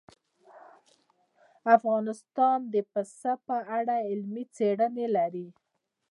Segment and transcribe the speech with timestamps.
[1.77, 5.47] افغانستان د پسه په اړه علمي څېړنې لري.